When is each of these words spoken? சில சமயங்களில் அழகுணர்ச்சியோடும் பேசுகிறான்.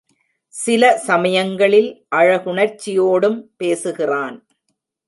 சில 0.53 0.97
சமயங்களில் 0.97 1.91
அழகுணர்ச்சியோடும் 2.15 3.39
பேசுகிறான். 3.57 4.37